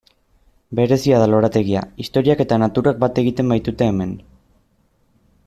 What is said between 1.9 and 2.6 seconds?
historiak eta